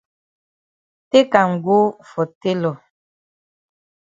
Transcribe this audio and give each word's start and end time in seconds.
Take 1.11 1.35
am 1.41 1.51
go 1.65 1.79
for 2.09 2.25
tailor. 2.41 2.75